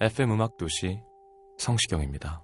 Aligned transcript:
FM 0.00 0.30
음악 0.30 0.56
도시 0.56 1.00
성시경입니다. 1.58 2.40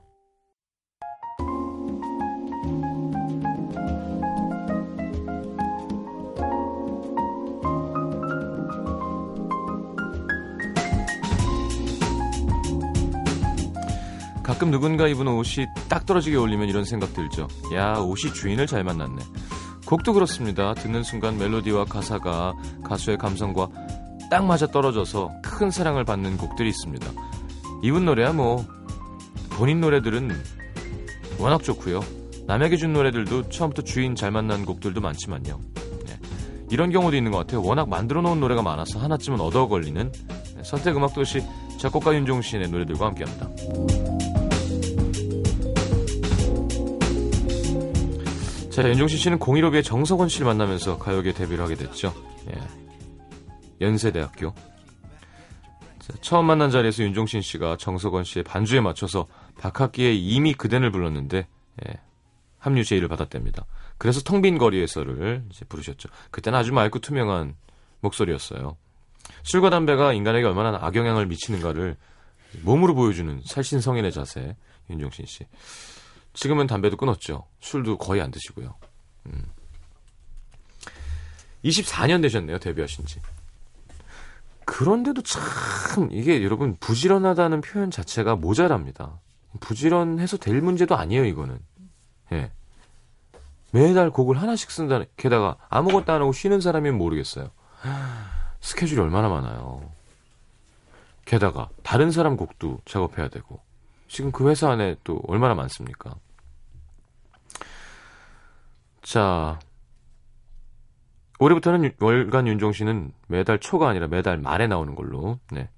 가끔 14.43 14.73
누군가 14.73 15.07
입은 15.07 15.29
옷이 15.29 15.67
딱 15.89 16.05
떨어지게 16.07 16.37
어울리면 16.37 16.69
이런 16.69 16.85
생각 16.85 17.15
들죠. 17.15 17.47
야, 17.73 17.99
옷이 17.99 18.33
주인을 18.35 18.67
잘 18.67 18.83
만났네. 18.83 19.23
곡도 19.87 20.13
그렇습니다. 20.13 20.75
듣는 20.75 21.05
순간 21.05 21.39
멜로디와 21.39 21.85
가사가 21.85 22.55
가수의 22.83 23.17
감성과 23.17 23.69
딱 24.29 24.45
맞아 24.45 24.67
떨어져서 24.67 25.31
큰 25.41 25.71
사랑을 25.71 26.05
받는 26.05 26.37
곡들이 26.37 26.69
있습니다. 26.69 27.07
이분 27.85 28.07
노래야 28.07 28.33
뭐 28.33 28.65
본인 29.51 29.83
노래들은 29.83 30.31
워낙 31.39 31.63
좋고요. 31.63 32.01
남에게 32.47 32.79
준 32.79 32.95
노래들도 32.95 33.51
처음부터 33.51 33.83
주인 33.83 34.15
잘 34.15 34.31
만난 34.31 34.65
곡들도 34.65 35.03
많지만요. 35.03 35.61
네. 36.07 36.19
이런 36.71 36.91
경우도 36.91 37.15
있는 37.15 37.31
것 37.31 37.37
같아요. 37.37 37.63
워낙 37.63 37.91
만들어 37.91 38.23
놓은 38.23 38.41
노래가 38.41 38.63
많아서 38.63 38.99
하나쯤은 39.01 39.39
얻어 39.39 39.69
걸리는 39.69 40.11
네, 40.11 40.63
선택 40.65 40.97
음악 40.97 41.13
도시 41.13 41.43
작곡가 41.77 42.15
윤종신의 42.15 42.71
노래들과 42.71 43.05
함께합니다. 43.05 43.51
자, 48.71 48.89
윤종신 48.89 49.19
씨는 49.19 49.39
015B의 49.39 49.85
정석원 49.85 50.31
씨를 50.31 50.47
만나면서 50.47 50.97
가요계 50.97 51.35
데뷔를 51.35 51.63
하게 51.63 51.75
됐죠. 51.75 52.15
예. 52.49 53.85
연세대학교. 53.85 54.55
자, 56.07 56.13
처음 56.21 56.45
만난 56.45 56.71
자리에서 56.71 57.03
윤종신 57.03 57.41
씨가 57.41 57.79
정석원 57.79 58.25
씨의 58.25 58.45
반주에 58.45 58.81
맞춰서 58.81 59.27
박학기의 59.59 60.23
이미 60.23 60.53
그댄을 60.53 60.91
불렀는데 60.91 61.47
예, 61.87 61.95
합류 62.59 62.85
제의를 62.85 63.09
받았답니다. 63.09 63.65
그래서 63.97 64.21
텅 64.21 64.43
빈 64.43 64.59
거리에서를 64.59 65.45
이제 65.51 65.65
부르셨죠. 65.65 66.11
그때는 66.31 66.59
아주 66.59 66.75
맑고 66.75 66.99
투명한 66.99 67.57
목소리였어요. 68.01 68.77
술과 69.45 69.71
담배가 69.71 70.13
인간에게 70.13 70.47
얼마나 70.47 70.79
악영향을 70.83 71.25
미치는가를 71.27 71.97
몸으로 72.63 72.95
보여주는 72.95 73.41
살신 73.43 73.81
성인의 73.81 74.13
자세 74.13 74.57
윤종신 74.91 75.25
씨. 75.25 75.47
지금은 76.35 76.67
담배도 76.67 76.99
끊었죠. 76.99 77.47
술도 77.61 77.97
거의 77.97 78.21
안 78.21 78.31
드시고요. 78.31 78.75
음. 79.27 79.43
24년 81.65 82.21
되셨네요, 82.21 82.59
데뷔하신 82.59 83.07
지. 83.07 83.21
그런데도 84.67 85.23
참, 85.23 86.09
이게 86.11 86.43
여러분, 86.43 86.77
부지런하다는 86.79 87.61
표현 87.61 87.91
자체가 87.91 88.37
모자랍니다. 88.37 89.21
부지런해서 89.61 90.37
될 90.37 90.61
문제도 90.61 90.97
아니에요, 90.97 91.25
이거는. 91.25 91.59
예. 92.33 92.51
매달 93.71 94.11
곡을 94.11 94.41
하나씩 94.41 94.71
쓴다는, 94.71 95.07
게다가 95.17 95.57
아무것도 95.69 96.13
안 96.13 96.23
하고 96.23 96.33
쉬는 96.33 96.61
사람이면 96.61 96.99
모르겠어요. 96.99 97.51
스케줄이 98.61 99.01
얼마나 99.01 99.29
많아요. 99.29 99.91
게다가, 101.25 101.69
다른 101.83 102.11
사람 102.11 102.37
곡도 102.37 102.81
작업해야 102.85 103.29
되고, 103.29 103.61
지금 104.09 104.33
그 104.33 104.49
회사 104.49 104.71
안에 104.71 104.97
또 105.05 105.21
얼마나 105.27 105.55
많습니까? 105.55 106.15
자, 109.03 109.59
올해부터는 111.45 111.85
유- 111.85 111.91
월간 112.01 112.47
윤종신은 112.47 113.13
매달 113.29 113.59
초가 113.59 113.89
아니라 113.89 114.07
매달 114.07 114.39
말에 114.39 114.67
나오는 114.67 114.95
걸로. 114.95 115.39
네. 115.51 115.69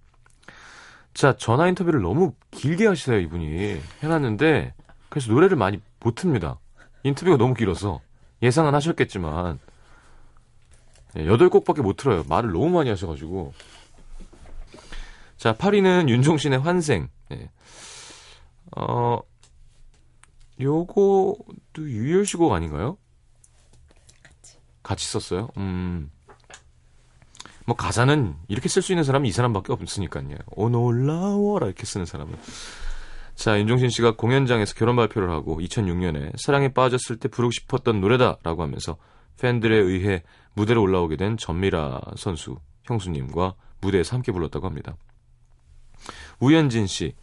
자, 1.12 1.36
전화 1.36 1.66
인터뷰를 1.68 2.02
너무 2.02 2.34
길게 2.50 2.86
하시세요, 2.86 3.18
이분이. 3.18 3.80
해놨는데, 4.02 4.74
그래서 5.08 5.32
노래를 5.32 5.56
많이 5.56 5.80
못 6.00 6.14
틉니다. 6.14 6.58
인터뷰가 7.02 7.36
너무 7.36 7.54
길어서. 7.54 8.00
예상은 8.42 8.74
하셨겠지만, 8.74 9.58
네, 11.14 11.26
여덟 11.26 11.48
곡밖에 11.48 11.80
못 11.82 11.96
틀어요. 11.96 12.24
말을 12.28 12.52
너무 12.52 12.68
많이 12.68 12.90
하셔가지고. 12.90 13.54
자, 15.38 15.54
8위는 15.54 16.08
윤종신의 16.10 16.58
환생. 16.60 17.08
네. 17.30 17.50
어, 18.76 19.18
요거도 20.60 21.36
유열시 21.78 22.36
곡 22.36 22.52
아닌가요? 22.52 22.98
같이 24.86 25.04
썼어요? 25.08 25.48
음. 25.56 26.10
뭐 27.66 27.74
가사는 27.74 28.36
이렇게 28.46 28.68
쓸 28.68 28.82
수 28.82 28.92
있는 28.92 29.02
사람은 29.02 29.26
이 29.26 29.32
사람밖에 29.32 29.72
없으니까요. 29.72 30.36
오 30.52 30.68
놀라워라 30.68 31.66
이렇게 31.66 31.84
쓰는 31.84 32.06
사람은. 32.06 32.36
자, 33.34 33.58
윤종신 33.58 33.90
씨가 33.90 34.14
공연장에서 34.14 34.74
결혼 34.74 34.94
발표를 34.94 35.28
하고 35.30 35.58
2006년에 35.60 36.38
사랑에 36.38 36.72
빠졌을 36.72 37.18
때 37.18 37.28
부르고 37.28 37.50
싶었던 37.50 38.00
노래다라고 38.00 38.62
하면서 38.62 38.96
팬들에 39.40 39.76
의해 39.76 40.22
무대로 40.54 40.82
올라오게 40.82 41.16
된 41.16 41.36
전미라 41.36 42.00
선수 42.16 42.56
형수님과 42.84 43.54
무대에서 43.80 44.14
함께 44.14 44.30
불렀다고 44.30 44.66
합니다. 44.66 44.96
우현진 46.38 46.86
씨, 46.86 47.14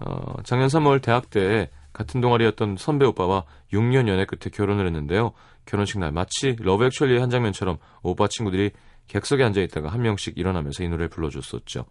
어, 0.00 0.34
작년 0.44 0.68
3월 0.68 1.00
대학 1.00 1.30
때 1.30 1.70
같은 1.94 2.20
동아리였던 2.20 2.76
선배 2.78 3.06
오빠와 3.06 3.44
6년 3.72 4.06
연애 4.08 4.26
끝에 4.26 4.50
결혼을 4.52 4.86
했는데요. 4.86 5.32
결혼식 5.66 5.98
날 5.98 6.12
마치 6.12 6.56
러브 6.58 6.84
액츄얼리의 6.84 7.20
한 7.20 7.30
장면처럼 7.30 7.78
오빠 8.02 8.28
친구들이 8.28 8.70
객석에 9.06 9.42
앉아 9.42 9.60
있다가 9.62 9.88
한 9.88 10.02
명씩 10.02 10.38
일어나면서 10.38 10.84
이 10.84 10.88
노래를 10.88 11.08
불러줬었죠. 11.08 11.84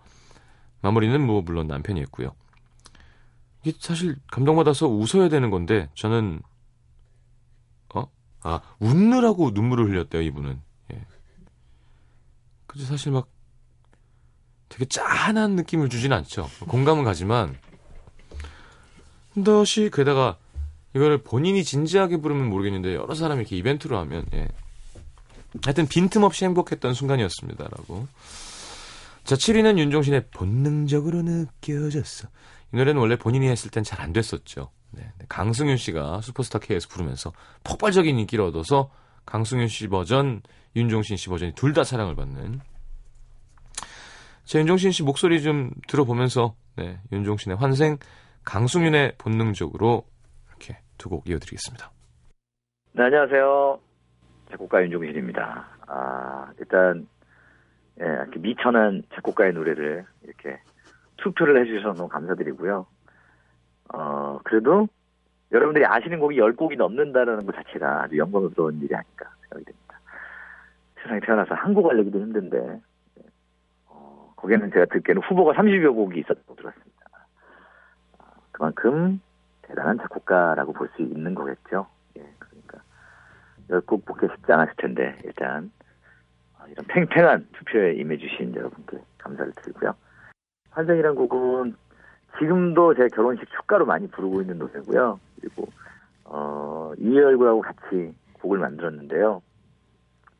마무리는 0.82 1.26
뭐 1.26 1.42
물론 1.42 1.68
남편이 1.68 2.00
했고요. 2.02 2.34
이게 3.64 3.78
사실 3.80 4.16
감동받아서 4.32 4.88
웃어야 4.88 5.28
되는 5.28 5.50
건데 5.50 5.90
저는 5.96 6.42
어? 7.94 8.06
아 8.42 8.62
웃느라고 8.80 9.52
눈물을 9.52 9.90
흘렸대요 9.90 10.22
이분은. 10.22 10.62
예. 10.94 11.06
그죠 12.68 12.86
사실 12.86 13.12
막 13.12 13.28
되게 14.70 14.86
짠한 14.86 15.56
느낌을 15.56 15.90
주진 15.90 16.14
않죠. 16.14 16.48
공감은 16.68 17.04
가지만 17.04 17.58
덧이 19.44 19.90
게다가 19.92 20.38
이거를 20.96 21.20
본인이 21.24 21.64
진지하게 21.64 22.18
부르면 22.18 22.50
모르겠는데 22.50 22.96
여러 22.96 23.14
사람이 23.14 23.42
이렇게 23.42 23.56
이벤트로 23.58 23.98
하면 24.00 24.26
예. 24.34 24.48
하여튼 25.64 25.88
빈틈없이 25.88 26.46
행복했던 26.46 26.94
순간이었습니다라고. 26.94 28.08
자 29.24 29.36
7위는 29.36 29.78
윤종신의 29.78 30.28
본능적으로 30.32 31.22
느껴졌어. 31.22 32.28
이 32.74 32.78
노래는 32.78 33.00
원래 33.00 33.16
본인이 33.18 33.48
했을 33.48 33.70
땐 33.70 33.84
잘 33.84 34.02
안 34.02 34.14
됐었죠. 34.14 34.72
네, 34.92 35.12
강승윤 35.28 35.78
씨가 35.78 36.22
슈퍼스타 36.22 36.60
K에서 36.60 36.88
부르면서 36.88 37.32
폭발적인 37.64 38.18
인기를 38.18 38.44
얻어서 38.46 38.90
강승윤 39.26 39.68
씨 39.68 39.88
버전, 39.88 40.42
윤종신 40.76 41.18
씨 41.18 41.30
버전이 41.30 41.54
둘 41.54 41.74
다 41.74 41.84
사랑을 41.84 42.16
받는. 42.16 42.60
자 44.46 44.60
윤종신 44.60 44.92
씨 44.92 45.04
목소리 45.04 45.42
좀 45.44 45.72
들어보면서 45.88 46.56
네, 46.76 47.00
윤종신의 47.12 47.58
환생, 47.58 47.98
강승윤의 48.46 49.16
본능적으로 49.20 50.06
두 51.00 51.10
곡 51.10 51.28
이어드리겠습니다. 51.30 51.90
네, 52.94 53.04
안녕하세요. 53.04 53.80
작곡가 54.52 54.84
윤종신입니다. 54.84 55.68
아, 55.88 56.52
일단, 56.60 57.08
예, 58.02 58.26
미천한 58.38 59.04
작곡가의 59.14 59.54
노래를 59.54 60.06
이렇게 60.24 60.60
투표를 61.18 61.62
해주셔서 61.62 61.94
너무 61.96 62.10
감사드리고요. 62.10 62.86
어, 63.94 64.40
그래도 64.44 64.88
여러분들이 65.52 65.86
아시는 65.86 66.20
곡이 66.20 66.38
10곡이 66.38 66.78
넘는다는 66.78 67.46
것 67.46 67.56
자체가 67.56 68.04
아주 68.04 68.18
영광스러운 68.18 68.82
일이 68.82 68.94
아닐까 68.94 69.32
생각이 69.42 69.66
됩니다. 69.66 70.00
세상에 71.02 71.20
태어나서 71.22 71.56
한국 71.56 71.90
알리기도 71.90 72.20
힘든데 72.20 72.82
어, 73.88 74.34
거기에는 74.36 74.72
제가 74.72 74.86
듣기에는 74.86 75.22
후보가 75.24 75.54
30여 75.54 75.96
곡이 75.96 76.20
있었다고 76.20 76.56
들었습니다. 76.56 77.02
어, 78.20 78.24
그만큼 78.52 79.20
대단한 79.70 79.98
작곡가라고 80.00 80.74
볼 80.74 80.90
수 80.96 81.02
있는 81.04 81.36
거겠죠. 81.36 81.88
예, 82.18 82.28
그러니까 82.40 82.80
열곡 83.70 84.06
뽑기 84.06 84.28
쉽지 84.36 84.52
않았을 84.52 84.74
텐데 84.78 85.16
일단 85.24 85.72
어, 86.58 86.66
이런 86.68 86.86
팽팽한 86.88 87.48
투표에 87.54 87.94
임해주신 87.94 88.56
여러분께 88.56 88.98
감사를 89.20 89.52
드리고요. 89.54 89.94
환생이란 90.72 91.16
곡은 91.16 91.76
지금도 92.40 92.96
제 92.96 93.08
결혼식 93.10 93.48
축가로 93.52 93.86
많이 93.86 94.08
부르고 94.08 94.42
있는 94.42 94.58
노래고요. 94.60 95.20
그리고 95.40 95.68
어, 96.26 96.94
이열구하고 96.98 97.62
같이 97.62 98.14
곡을 98.34 98.60
만들었는데요. 98.60 99.42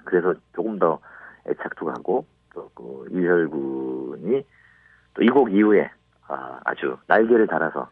그래서 0.06 0.34
조금 0.56 0.80
더 0.80 1.00
애착도 1.48 1.86
가고 1.86 2.26
또 2.54 2.70
그 2.74 3.06
이열군이 3.12 4.44
또 5.14 5.22
이 5.24 5.28
곡 5.30 5.52
이후에 5.52 5.90
아, 6.28 6.60
아주 6.66 6.98
날개를 7.08 7.48
달아서 7.48 7.90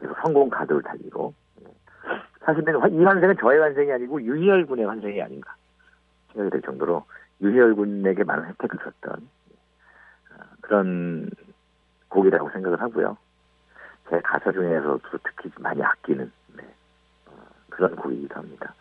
계속 0.00 0.16
성공 0.22 0.48
가도를 0.48 0.82
달리고 0.82 1.34
예. 1.62 1.66
사실은 2.44 2.76
이 2.92 3.04
환생은 3.04 3.36
저의 3.40 3.60
환생이 3.60 3.92
아니고 3.92 4.22
유희열 4.22 4.66
군의 4.66 4.84
환생이 4.84 5.20
아닌가 5.20 5.54
생각이 6.32 6.50
될 6.50 6.62
정도로 6.62 7.04
유희열 7.40 7.74
군에게 7.74 8.24
많은 8.24 8.46
혜택을 8.48 8.78
줬던 8.78 9.28
어, 10.32 10.42
그런 10.60 11.30
곡이라고 12.08 12.50
생각을 12.50 12.80
하고요. 12.80 13.16
제 14.08 14.20
가사 14.20 14.52
중에서도 14.52 15.00
특히 15.22 15.50
많이 15.58 15.82
아끼는 15.82 16.32
네, 16.56 16.62
어, 17.26 17.32
그런 17.68 17.94
곡이기도 17.96 18.34
합니다. 18.34 18.74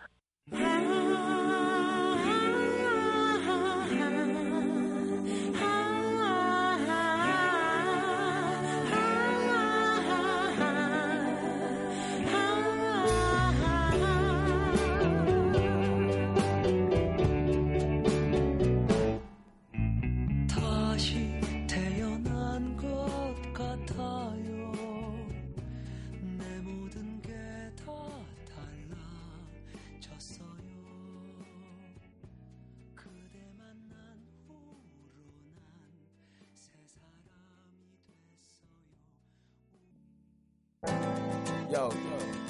Yo, 41.69 41.91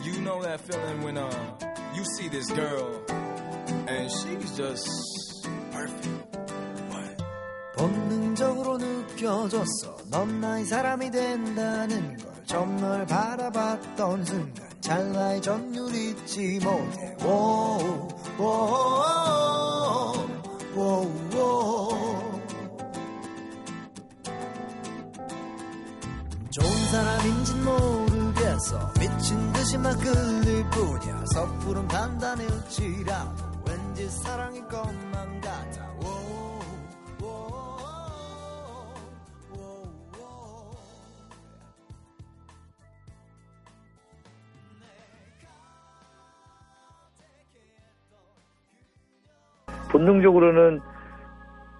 you 0.03 0.21
know 0.21 0.41
that 0.43 0.59
feeling 0.61 1.01
when 1.03 1.17
uh 1.17 1.31
you 1.95 2.03
see 2.17 2.27
this 2.27 2.45
girl 2.51 3.01
and 3.87 4.11
she's 4.11 4.55
just 4.55 4.87
perfect. 5.71 6.37
What? 6.91 7.17
본능적으로 7.77 8.77
느껴졌어 8.77 9.97
넌 10.11 10.39
나의 10.39 10.65
사람이 10.65 11.09
된다는 11.09 12.17
걸 12.17 12.31
처음 12.45 12.77
널 12.77 13.05
바라봤던 13.07 14.23
순간 14.23 14.69
찰나의 14.81 15.41
전율 15.41 15.93
잊지 15.95 16.59
못해 16.63 17.15
워우, 17.23 18.07
워우, 18.37 20.27
워우, 20.75 21.11
워우. 21.35 22.41
좋은 26.51 26.71
사람인진 26.91 27.63
모르 27.63 28.06
겠어 28.57 28.79
미친 28.99 29.53
듯이 29.53 29.77
막 29.77 29.93
끌릴 29.99 30.65
뿐이야 30.71 31.25
섣부른 31.25 31.87
판단일지라도 31.87 33.43
왠지 33.67 34.09
사랑일 34.09 34.63
것만 34.67 35.41
같아. 35.41 35.87
본능적으로는 49.91 50.81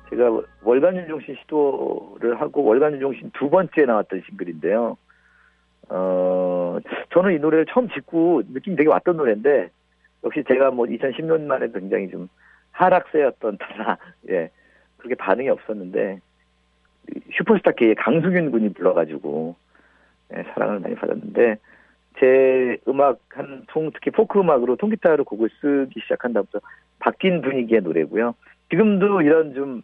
제가 0.09 0.41
월간 0.63 0.95
윤종신 0.95 1.35
시도를 1.41 2.39
하고 2.39 2.63
월간 2.63 2.93
윤종신 2.93 3.31
두 3.33 3.49
번째 3.49 3.85
나왔던 3.85 4.21
싱글인데요. 4.27 4.97
어, 5.89 6.56
저는 7.11 7.35
이 7.35 7.39
노래를 7.39 7.65
처음 7.69 7.89
짓고 7.89 8.43
느낌이 8.49 8.75
되게 8.75 8.89
왔던 8.89 9.17
노래인데, 9.17 9.69
역시 10.23 10.43
제가 10.47 10.71
뭐 10.71 10.85
2010년만 10.85 11.63
해도 11.63 11.79
굉장히 11.79 12.09
좀 12.09 12.27
하락세였던 12.71 13.57
터라, 13.57 13.97
예, 14.29 14.49
그렇게 14.97 15.15
반응이 15.15 15.49
없었는데, 15.49 16.19
슈퍼스타 17.37 17.71
K의 17.71 17.95
강승윤 17.95 18.51
군이 18.51 18.73
불러가지고, 18.73 19.55
예, 20.35 20.43
사랑을 20.53 20.79
많이 20.79 20.95
받았는데, 20.95 21.57
제 22.19 22.77
음악 22.87 23.19
한 23.29 23.63
통, 23.67 23.91
특히 23.93 24.11
포크 24.11 24.39
음악으로 24.39 24.75
통기타로 24.75 25.23
곡을 25.23 25.49
쓰기 25.61 25.99
시작한 26.01 26.33
다음부터 26.33 26.59
바뀐 26.99 27.41
분위기의 27.41 27.81
노래고요. 27.81 28.33
지금도 28.69 29.21
이런 29.21 29.53
좀 29.53 29.83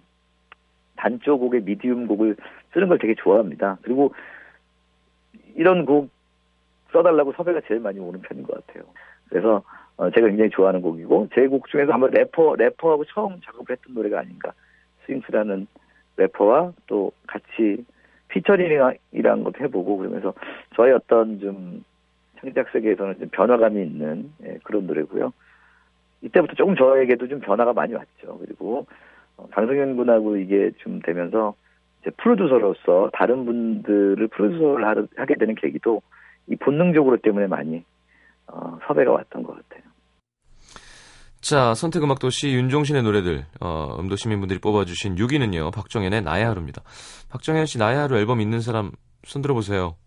단조 0.95 1.37
곡의 1.39 1.61
medium 1.61 2.07
곡을 2.07 2.35
쓰는 2.73 2.87
걸 2.87 2.97
되게 2.97 3.13
좋아합니다. 3.15 3.77
그리고 3.83 4.13
이런 5.55 5.85
곡 5.85 6.09
써달라고 6.93 7.33
섭외가 7.33 7.59
제일 7.67 7.79
많이 7.81 7.99
오는 7.99 8.21
편인 8.21 8.43
것 8.43 8.65
같아요. 8.65 8.83
그래서 9.29 9.63
어, 9.97 10.09
제가 10.09 10.27
굉장히 10.27 10.49
좋아하는 10.51 10.81
곡이고 10.81 11.29
제 11.35 11.47
곡 11.47 11.67
중에서 11.69 11.91
한번 11.91 12.11
래퍼 12.11 12.55
래퍼하고 12.55 13.05
처음 13.05 13.39
작업을 13.41 13.75
했던 13.75 13.93
노래가 13.93 14.19
아닌가 14.19 14.53
스윙스라는 15.05 15.67
래퍼와 16.17 16.73
또 16.87 17.11
같이 17.27 17.83
featuring이라는 18.29 19.43
것도 19.43 19.63
해보고 19.63 19.97
그러면서 19.97 20.33
저의 20.75 20.93
어떤 20.93 21.39
좀 21.39 21.83
창작 22.39 22.69
세계에서는 22.69 23.19
좀 23.19 23.29
변화감이 23.31 23.81
있는 23.81 24.31
예, 24.43 24.57
그런 24.63 24.87
노래고요. 24.87 25.31
이때부터 26.21 26.53
조금 26.55 26.75
저에게도 26.75 27.27
좀 27.27 27.39
변화가 27.41 27.73
많이 27.73 27.93
왔죠. 27.93 28.39
그리고 28.39 28.85
어, 29.37 29.47
강성현 29.51 29.95
군하고 29.97 30.37
이게 30.37 30.71
좀 30.77 30.99
되면서 31.01 31.53
이제 32.01 32.11
프로듀서로서 32.17 33.09
다른 33.13 33.45
분들을 33.45 34.27
프로듀서를 34.27 35.07
하게 35.15 35.35
되는 35.35 35.55
계기도 35.55 36.01
이 36.47 36.55
본능적으로 36.55 37.17
때문에 37.21 37.47
많이 37.47 37.83
어, 38.47 38.77
섭외가 38.87 39.11
왔던 39.11 39.43
것 39.43 39.55
같아요. 39.55 39.83
자, 41.41 41.73
선택음악 41.73 42.19
도시 42.19 42.53
윤종신의 42.53 43.03
노래들, 43.03 43.45
어, 43.59 43.97
음도 43.99 44.15
시민분들이 44.15 44.59
뽑아주신 44.59 45.15
6위는요, 45.15 45.73
박정현의 45.73 46.21
나의 46.21 46.45
하루입니다. 46.45 46.83
박정현 47.29 47.65
씨 47.65 47.77
나의 47.77 47.97
하루 47.97 48.17
앨범 48.17 48.39
있는 48.39 48.61
사람 48.61 48.91
손 49.25 49.41
들어보세요. 49.41 49.97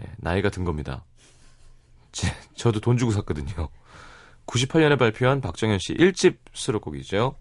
예, 0.00 0.06
나이가 0.16 0.48
든 0.48 0.64
겁니다. 0.64 1.04
제, 2.10 2.28
저도 2.54 2.80
돈 2.80 2.96
주고 2.96 3.12
샀거든요. 3.12 3.68
98년에 4.46 4.98
발표한 4.98 5.40
박정현 5.40 5.78
씨 5.78 5.94
1집 5.94 6.36
수록곡이죠. 6.52 7.34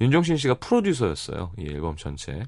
윤종신 0.00 0.36
씨가 0.36 0.54
프로듀서였어요. 0.54 1.52
이 1.58 1.68
앨범 1.68 1.96
전체. 1.96 2.42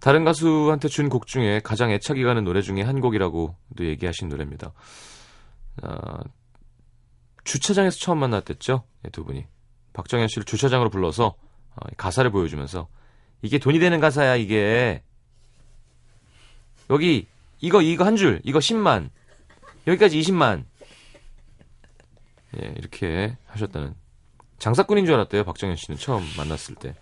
다른 0.00 0.24
가수한테 0.24 0.88
준 0.88 1.08
곡 1.08 1.26
중에 1.26 1.60
가장 1.60 1.90
애착이 1.90 2.22
가는 2.22 2.44
노래 2.44 2.62
중에 2.62 2.82
한 2.82 3.00
곡이라고도 3.00 3.56
얘기하신 3.84 4.28
노래입니다. 4.28 4.72
아, 5.82 6.18
주차장에서 7.44 7.98
처음 7.98 8.18
만났댔죠. 8.18 8.84
예, 9.06 9.10
두 9.10 9.24
분이. 9.24 9.46
박정현 9.92 10.28
씨를 10.28 10.44
주차장으로 10.44 10.90
불러서 10.90 11.34
어, 11.74 11.80
가사를 11.96 12.30
보여주면서 12.30 12.88
이게 13.42 13.58
돈이 13.58 13.78
되는 13.78 13.98
가사야 14.00 14.36
이게. 14.36 15.02
여기 16.90 17.26
이거 17.60 17.82
이거 17.82 18.04
한 18.04 18.16
줄 18.16 18.40
이거 18.44 18.60
10만 18.60 19.10
여기까지 19.86 20.18
20만 20.20 20.64
예 22.58 22.74
이렇게 22.78 23.36
하셨다는 23.46 23.94
장사꾼인 24.58 25.04
줄 25.04 25.14
알았대요 25.16 25.44
박정현 25.44 25.76
씨는 25.76 25.98
처음 25.98 26.22
만났을 26.38 26.76
때 26.76 26.94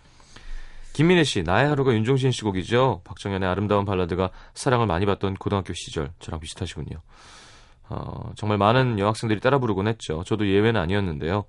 김민혜 0.96 1.24
씨 1.24 1.42
나의 1.42 1.68
하루가 1.68 1.92
윤종신 1.92 2.30
씨 2.32 2.40
곡이죠 2.40 3.02
박정현의 3.04 3.46
아름다운 3.46 3.84
발라드가 3.84 4.30
사랑을 4.54 4.86
많이 4.86 5.04
받던 5.04 5.34
고등학교 5.34 5.74
시절 5.74 6.10
저랑 6.20 6.40
비슷하시군요 6.40 7.02
어, 7.90 8.32
정말 8.34 8.56
많은 8.56 8.98
여학생들이 8.98 9.40
따라 9.40 9.58
부르곤 9.58 9.88
했죠. 9.88 10.24
저도 10.24 10.48
예외는 10.48 10.80
아니었는데요. 10.80 11.44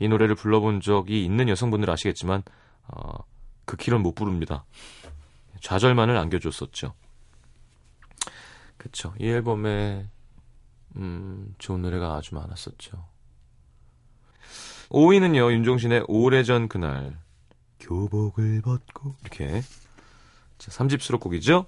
이 0.00 0.08
노래를 0.08 0.34
불러본 0.34 0.80
적이 0.80 1.24
있는 1.24 1.48
여성분들 1.48 1.88
아시겠지만 1.88 2.42
어, 2.88 3.24
그 3.64 3.76
길은 3.76 4.02
못 4.02 4.16
부릅니다. 4.16 4.64
좌절만을 5.60 6.16
안겨줬었죠. 6.16 6.92
그쵸. 8.76 9.14
이 9.20 9.28
앨범에 9.28 10.08
음, 10.96 11.54
좋은 11.58 11.82
노래가 11.82 12.16
아주 12.16 12.34
많았었죠. 12.34 13.04
5위는요. 14.88 15.52
윤종신의 15.52 16.04
오래전 16.08 16.68
그날 16.68 17.16
교복을 17.80 18.62
벗고 18.62 19.14
이렇게 19.22 19.62
자, 20.58 20.70
3집 20.70 21.00
수록곡이죠. 21.00 21.66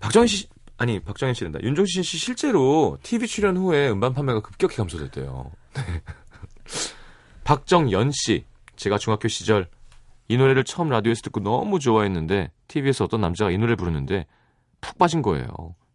박정현 0.00 0.26
씨 0.26 0.48
아니 0.76 1.00
박정현 1.00 1.34
씨란다. 1.34 1.60
윤종신 1.62 2.02
씨 2.02 2.18
실제로 2.18 2.98
TV 3.02 3.26
출연 3.26 3.56
후에 3.56 3.90
음반 3.90 4.14
판매가 4.14 4.40
급격히 4.40 4.76
감소됐대요. 4.76 5.50
네. 5.74 5.82
박정연 7.44 8.10
씨 8.12 8.44
제가 8.76 8.98
중학교 8.98 9.28
시절 9.28 9.68
이 10.28 10.36
노래를 10.36 10.64
처음 10.64 10.88
라디오에서 10.88 11.22
듣고 11.22 11.40
너무 11.40 11.78
좋아했는데 11.78 12.50
TV에서 12.68 13.04
어떤 13.04 13.20
남자가 13.20 13.50
이 13.50 13.58
노래 13.58 13.74
부르는데 13.74 14.26
푹 14.80 14.98
빠진 14.98 15.22
거예요. 15.22 15.48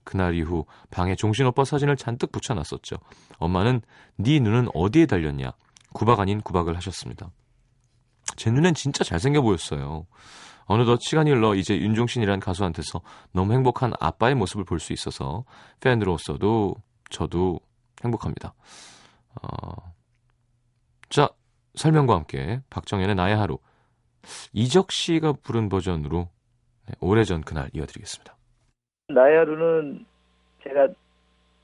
그날 0.04 0.36
이후 0.36 0.66
방에 0.92 1.16
종신 1.16 1.46
오빠 1.46 1.64
사진을 1.64 1.96
잔뜩 1.96 2.32
붙여놨었죠. 2.32 2.98
엄마는 3.38 3.82
네 4.18 4.40
눈은 4.40 4.70
어디에 4.74 5.06
달렸냐 5.06 5.54
구박 5.94 6.20
아닌 6.20 6.42
구박을 6.42 6.76
하셨습니다. 6.76 7.30
제 8.36 8.52
눈엔 8.52 8.74
진짜 8.74 9.04
잘생겨 9.04 9.42
보였어요. 9.42 10.06
어느덧 10.66 11.02
시간이 11.02 11.30
흘러 11.32 11.56
이제 11.56 11.78
윤종신이란 11.78 12.40
가수한테서 12.40 13.02
너무 13.34 13.54
행복한 13.54 13.92
아빠의 14.00 14.36
모습을 14.36 14.64
볼 14.64 14.80
수 14.80 14.94
있어서 14.94 15.44
팬으로서도 15.82 16.76
저도 17.10 17.60
행복합니다. 18.04 18.54
어... 19.42 19.94
자, 21.10 21.30
설명과 21.76 22.16
함께 22.16 22.62
박정현의 22.70 23.16
나의 23.16 23.36
하루 23.36 23.58
이적 24.54 24.92
씨가 24.92 25.34
부른 25.44 25.70
버전으로 25.70 26.30
네, 26.88 26.94
오래전 27.02 27.42
그날 27.42 27.70
이어드리겠습니다. 27.74 28.36
나의 29.10 29.38
하루는 29.38 30.06
제가 30.64 30.88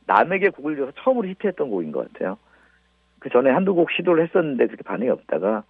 남에게 0.06 0.50
곡을 0.50 0.76
줘서 0.76 0.92
처음으로 1.04 1.28
히트했던 1.30 1.70
곡인 1.70 1.92
것 1.92 2.12
같아요. 2.12 2.38
그 3.20 3.30
전에 3.30 3.50
한두 3.52 3.74
곡 3.76 3.92
시도를 3.92 4.28
했었는데 4.28 4.66
그렇게 4.68 4.84
반응이 4.84 5.10
없다가 5.10 5.64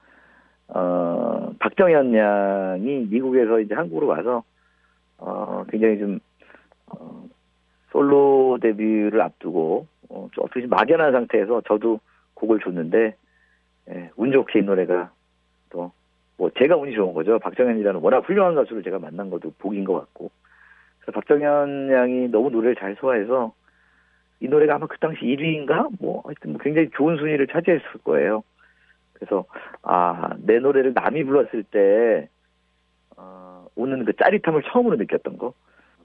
어, 0.70 1.52
박정현 1.60 2.14
양이 2.16 3.08
미국에서 3.10 3.60
이제 3.60 3.74
한국으로 3.76 4.08
와서 4.08 4.44
어, 5.18 5.66
굉장히 5.70 6.00
좀 6.00 6.20
어, 6.88 7.26
솔로 7.92 8.58
데뷔를 8.62 9.22
앞두고 9.22 9.88
어, 10.10 10.30
좀 10.32 10.44
어떻게 10.44 10.62
좀 10.62 10.70
막연한 10.70 11.12
상태에서 11.12 11.62
저도 11.68 12.00
곡을 12.36 12.60
줬는데 12.60 13.16
예, 13.90 14.12
운 14.16 14.32
좋게 14.32 14.60
이 14.60 14.62
노래가 14.64 15.12
또 15.70 15.92
뭐 16.40 16.50
제가 16.58 16.78
운이 16.78 16.96
좋은 16.96 17.14
거죠. 17.14 17.38
박정현이라는 17.38 18.00
워낙 18.00 18.20
훌륭한 18.20 18.56
가수를 18.56 18.82
제가 18.82 18.98
만난 18.98 19.30
것도 19.30 19.54
복인 19.60 19.84
것 19.84 19.94
같고 19.94 20.32
그래서 21.00 21.12
박정현 21.12 21.92
양이 21.92 22.30
너무 22.30 22.50
노래를 22.50 22.76
잘 22.78 22.96
소화해서 22.96 23.54
이 24.40 24.48
노래가 24.48 24.76
아마 24.76 24.88
그 24.88 24.98
당시 25.00 25.20
1위인가 25.26 25.90
뭐 26.00 26.22
하여튼 26.26 26.54
뭐 26.54 26.62
굉장히 26.62 26.90
좋은 26.96 27.18
순위를 27.18 27.48
차지했을 27.48 27.86
거예요. 28.06 28.44
그래서 29.20 29.46
아 29.82 30.34
내 30.40 30.60
노래를 30.60 30.94
남이 30.94 31.24
불렀을 31.26 31.64
때 31.64 32.30
어, 33.18 33.68
오는 33.76 34.06
그 34.06 34.14
짜릿함을 34.14 34.64
처음으로 34.72 34.96
느꼈던 34.98 35.38
거 35.38 35.54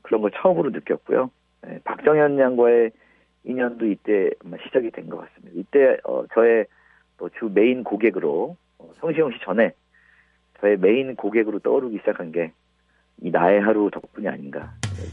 그런 0.02 0.20
걸 0.22 0.30
처음으로 0.34 0.70
느꼈고요. 0.70 1.30
네, 1.62 1.80
박정현 1.84 2.38
양과의 2.38 2.90
인연도 3.44 3.86
이때 3.86 4.30
시작이 4.66 4.90
된 4.90 5.08
것 5.08 5.18
같습니다. 5.18 5.52
이때 5.54 5.98
어, 6.04 6.24
저의 6.34 6.66
또 7.18 7.28
주 7.30 7.50
메인 7.52 7.84
고객으로 7.84 8.56
어, 8.78 8.92
성시경 9.00 9.30
씨 9.32 9.38
전에 9.44 9.72
저의 10.60 10.76
메인 10.78 11.14
고객으로 11.16 11.60
떠오르기 11.60 11.98
시작한 11.98 12.32
게 12.32 12.52
이 13.22 13.30
나의 13.30 13.60
하루 13.60 13.90
덕분이 13.92 14.26
아닌가 14.26 14.72
생각이 14.82 15.10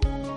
듭니다. 0.00 0.35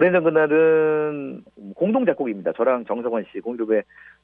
오래전 0.00 0.24
그날은 0.24 1.44
공동 1.74 2.06
작곡입니다. 2.06 2.54
저랑 2.54 2.86
정성원 2.86 3.26
씨, 3.30 3.40
공유롭의 3.40 3.82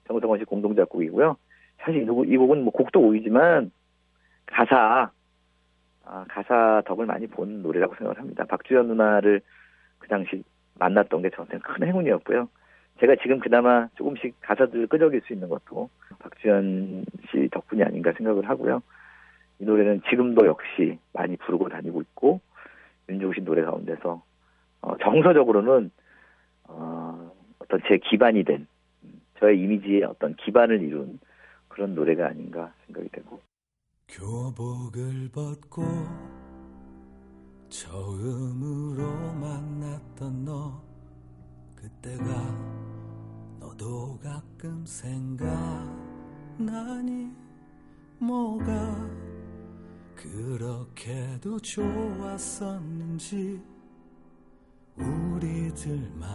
정성원 0.09 0.39
씨 0.39 0.47
공동 0.47 0.75
작곡이고요. 0.75 1.37
사실 1.81 2.01
이 2.03 2.07
곡은 2.07 2.65
뭐 2.65 2.73
곡도 2.73 2.99
오이지만 2.99 3.71
가사, 4.47 5.11
아, 6.07 6.25
가사 6.31 6.81
덕을 6.87 7.05
많이 7.05 7.27
본 7.27 7.61
노래라고 7.61 7.95
생각을 7.97 8.19
합니다. 8.19 8.47
박주연 8.49 8.89
누나를 8.89 9.43
그 9.99 10.09
당시 10.09 10.43
만났던 10.79 11.21
게 11.21 11.29
저한테는 11.29 11.61
큰 11.61 11.87
행운이었고요. 11.87 12.49
제가 13.01 13.17
지금 13.17 13.39
그나마 13.39 13.87
조금씩 13.97 14.35
가사들을 14.41 14.87
끄적일 14.87 15.21
수 15.27 15.35
있는 15.35 15.51
것도 15.51 15.91
박주연 16.21 17.05
씨 17.31 17.51
덕분이 17.53 17.83
아닌가 17.83 18.13
생각을 18.17 18.49
하고요. 18.49 18.81
이 19.59 19.65
노래는 19.65 20.05
지금도 20.09 20.47
역시 20.47 20.99
많이 21.13 21.37
부르고 21.37 21.69
다니고 21.69 22.01
있고 22.01 22.41
윤종신 23.11 23.45
노래 23.45 23.63
가운데서 23.63 24.23
어, 24.87 24.97
정서적으로는 24.99 25.91
어, 26.69 27.33
어떤 27.59 27.81
제 27.89 27.99
기반이 27.99 28.45
된 28.45 28.69
음, 29.03 29.21
저의 29.41 29.61
이미지의 29.61 30.05
어떤 30.05 30.37
기반을 30.37 30.81
이룬 30.81 31.19
그런 31.67 31.97
노래가 31.97 32.29
아닌가 32.29 32.73
생각이 32.87 33.09
되고. 33.09 33.41
교복을 34.09 35.29
벗고 35.35 35.83
처음으로 37.69 39.03
만났던 39.41 40.45
너 40.45 40.81
그때가 41.75 42.25
너도 43.59 44.17
가끔 44.23 44.87
생각나니 44.87 45.49
뭐가 48.21 49.11
그렇게도 50.15 51.59
좋았었는지 51.59 53.61
우리들만 54.97 56.31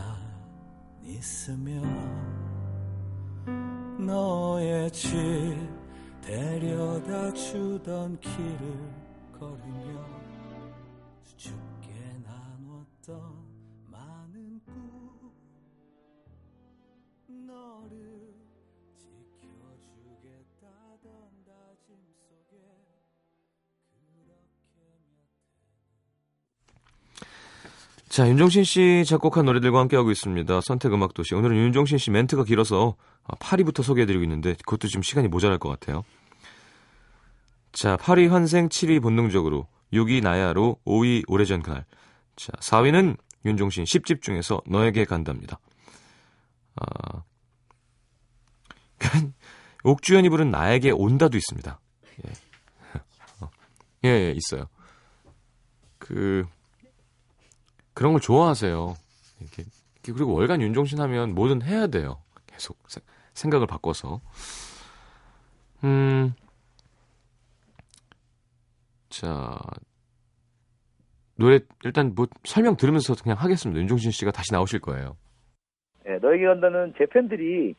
있으면 1.03 1.83
너의 3.97 4.91
집 4.91 5.09
데려다 6.21 7.33
주던 7.33 8.19
길을 8.19 8.93
걸으며 9.39 10.05
수줍게 11.23 12.21
나눴던 12.23 13.19
많은 13.87 14.61
꿈 14.65 15.31
너를 17.45 18.40
자, 28.11 28.27
윤종신 28.27 28.65
씨 28.65 29.05
작곡한 29.07 29.45
노래들과 29.45 29.79
함께하고 29.79 30.11
있습니다. 30.11 30.59
선택 30.59 30.91
음악 30.91 31.13
도시. 31.13 31.33
오늘은 31.33 31.55
윤종신 31.55 31.97
씨 31.97 32.11
멘트가 32.11 32.43
길어서 32.43 32.97
8위부터 33.23 33.83
소개해드리고 33.83 34.21
있는데 34.25 34.51
그것도 34.65 34.89
지금 34.89 35.01
시간이 35.01 35.29
모자랄 35.29 35.59
것 35.59 35.69
같아요. 35.69 36.03
자, 37.71 37.95
8위 37.95 38.27
환생, 38.27 38.67
7위 38.67 39.01
본능적으로, 39.01 39.65
6위 39.93 40.21
나야로, 40.21 40.75
5위 40.85 41.23
오래전 41.29 41.61
그날. 41.61 41.85
자, 42.35 42.51
4위는 42.59 43.15
윤종신 43.45 43.85
10집 43.85 44.21
중에서 44.21 44.61
너에게 44.65 45.05
간답니다. 45.05 45.57
아, 46.75 47.23
옥주현이 49.85 50.27
부른 50.27 50.51
나에게 50.51 50.91
온다도 50.91 51.37
있습니다. 51.37 51.79
예. 52.27 52.31
어, 53.39 53.49
예, 54.03 54.09
예, 54.09 54.35
있어요. 54.35 54.67
그, 55.97 56.45
그런 57.93 58.13
걸 58.13 58.21
좋아하세요. 58.21 58.95
이렇게. 59.39 59.63
그리고 60.03 60.33
월간 60.33 60.61
윤종신 60.61 60.99
하면 60.99 61.33
뭐든 61.35 61.61
해야 61.61 61.87
돼요. 61.87 62.17
계속 62.47 62.77
세- 62.87 63.01
생각을 63.33 63.67
바꿔서. 63.67 64.19
음. 65.83 66.33
자. 69.09 69.57
노래 71.35 71.59
일단 71.83 72.13
뭐 72.15 72.27
설명 72.43 72.77
들으면서 72.77 73.15
그냥 73.15 73.37
하겠습니다. 73.37 73.79
윤종신 73.81 74.11
씨가 74.11 74.31
다시 74.31 74.53
나오실 74.53 74.79
거예요. 74.79 75.17
예, 76.07 76.17
너에게 76.17 76.45
간다는 76.45 76.93
제 76.97 77.05
팬들이 77.07 77.73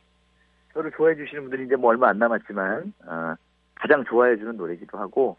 저를 0.73 0.91
좋아해 0.97 1.15
주시는 1.15 1.43
분들이 1.43 1.65
이제 1.65 1.75
뭐 1.75 1.91
얼마 1.91 2.09
안 2.09 2.17
남았지만 2.19 2.93
아, 3.07 3.35
가장 3.75 4.03
좋아해 4.05 4.35
주는 4.37 4.57
노래기도 4.57 4.97
하고 4.97 5.37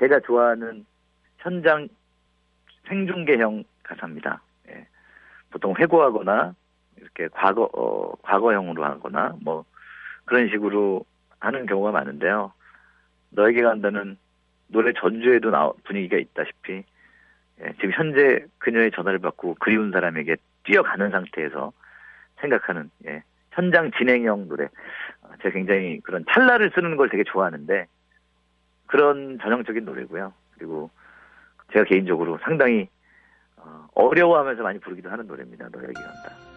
제가 0.00 0.20
좋아하는 0.26 0.84
현장 1.38 1.88
생중계형 2.88 3.64
가사입니다. 3.82 4.42
예. 4.68 4.86
보통 5.50 5.74
회고하거나 5.76 6.54
이렇게 6.96 7.28
과거 7.28 7.68
어, 7.72 8.14
과거형으로 8.22 8.84
하거나 8.84 9.34
뭐 9.42 9.64
그런 10.24 10.48
식으로 10.48 11.04
하는 11.40 11.66
경우가 11.66 11.90
많은데요. 11.90 12.52
너에게 13.30 13.62
간다는 13.62 14.16
노래 14.68 14.92
전주에도 14.92 15.50
나 15.50 15.70
분위기가 15.84 16.16
있다시피 16.16 16.84
예, 17.60 17.72
지금 17.74 17.92
현재 17.92 18.44
그녀의 18.58 18.90
전화를 18.92 19.18
받고 19.18 19.56
그리운 19.60 19.90
사람에게 19.90 20.36
뛰어가는 20.64 21.10
상태에서 21.10 21.72
생각하는 22.40 22.90
예, 23.06 23.22
현장 23.50 23.90
진행형 23.92 24.48
노래. 24.48 24.64
어, 25.22 25.28
제가 25.42 25.50
굉장히 25.50 26.00
그런 26.00 26.24
찰나를 26.32 26.72
쓰는 26.74 26.96
걸 26.96 27.08
되게 27.08 27.24
좋아하는데 27.24 27.86
그런 28.86 29.38
전형적인 29.40 29.84
노래고요. 29.84 30.32
그리고 30.54 30.90
제가 31.72 31.84
개인적으로 31.84 32.38
상당히 32.42 32.88
어, 33.94 34.06
어려워하면서 34.06 34.62
많이 34.62 34.78
부르기도 34.78 35.10
하는 35.10 35.26
노래입니다. 35.26 35.68
너에게 35.70 35.92
간다. 35.92 36.51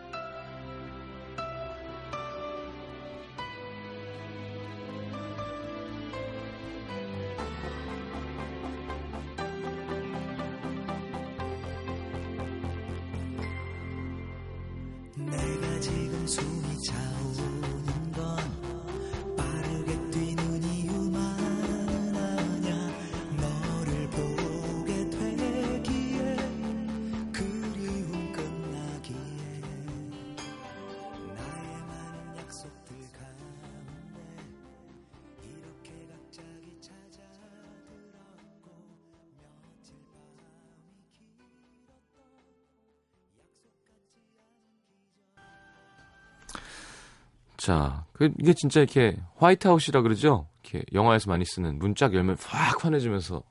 자, 47.65 48.05
그 48.13 48.31
이게 48.39 48.53
진짜 48.53 48.79
이렇게 48.79 49.17
화이트아웃이라 49.38 50.03
그러죠? 50.03 50.48
이렇게 50.62 50.86
영화에서 50.93 51.31
많이 51.31 51.45
쓰는 51.45 51.79
문짝 51.79 52.13
열면 52.13 52.38
확 52.45 52.86
환해지면서 52.86 53.41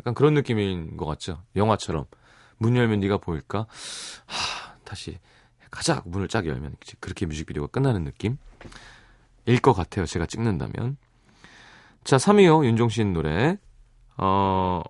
약간 0.00 0.14
그런 0.14 0.34
느낌인 0.34 0.96
것 0.96 1.06
같죠? 1.06 1.44
영화처럼 1.54 2.06
문 2.58 2.76
열면 2.76 2.98
네가 2.98 3.18
보일까? 3.18 3.68
하, 4.26 4.74
다시 4.82 5.20
가자 5.70 6.02
문을 6.06 6.26
쫙 6.26 6.44
열면 6.44 6.74
그렇게 6.98 7.24
뮤직비디오가 7.24 7.68
끝나는 7.68 8.02
느낌? 8.02 8.36
일 9.44 9.60
것 9.60 9.74
같아요. 9.74 10.06
제가 10.06 10.26
찍는다면. 10.26 10.96
자, 12.02 12.16
3위요. 12.16 12.64
윤종신 12.64 13.12
노래. 13.12 13.58
어, 14.16 14.82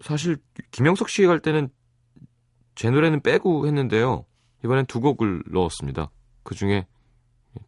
사실 0.00 0.36
김영석 0.70 1.08
씨가 1.08 1.26
갈 1.26 1.40
때는 1.40 1.70
제 2.76 2.88
노래는 2.88 3.20
빼고 3.22 3.66
했는데요. 3.66 4.26
이번엔 4.64 4.86
두 4.86 5.00
곡을 5.00 5.42
넣었습니다. 5.50 6.12
그 6.44 6.54
중에 6.54 6.86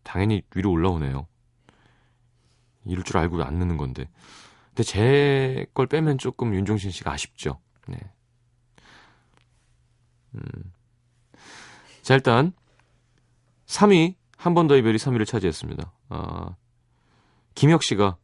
당연히 0.05 0.43
위로 0.55 0.71
올라오네요. 0.71 1.27
이럴 2.87 3.03
줄 3.03 3.17
알고 3.19 3.43
안 3.43 3.59
넣는 3.59 3.77
건데. 3.77 4.09
근데 4.69 4.83
제 4.85 5.67
걸 5.75 5.87
빼면 5.87 6.19
조금 6.19 6.55
윤종신 6.55 6.91
씨가 6.91 7.11
아쉽죠. 7.13 7.59
네. 7.89 7.99
음. 10.35 10.73
자, 12.03 12.15
일단 12.15 12.53
3위 13.67 14.15
한 14.37 14.55
번 14.55 14.69
더 14.69 14.77
이별이 14.77 14.99
3위를 14.99 15.27
차지했습니다. 15.27 15.93
아, 16.11 16.55
김혁 17.55 17.83
씨가 17.83 18.17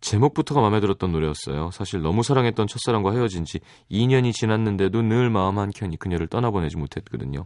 제목부터가 0.00 0.60
마음에 0.60 0.80
들었던 0.80 1.12
노래였어요. 1.12 1.70
사실 1.72 2.00
너무 2.00 2.22
사랑했던 2.22 2.66
첫사랑과 2.66 3.12
헤어진 3.12 3.44
지 3.44 3.60
2년이 3.90 4.32
지났는데도 4.32 5.02
늘 5.02 5.30
마음 5.30 5.58
한켠이 5.58 5.96
그녀를 5.98 6.26
떠나보내지 6.28 6.76
못했거든요. 6.76 7.44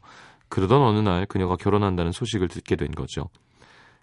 그러던 0.49 0.81
어느 0.83 0.99
날 1.01 1.27
그녀가 1.27 1.57
결혼한다는 1.57 2.13
소식을 2.13 2.49
듣게 2.49 2.77
된 2.77 2.91
거죠. 2.93 3.29